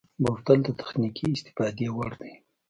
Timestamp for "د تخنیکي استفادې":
0.65-1.87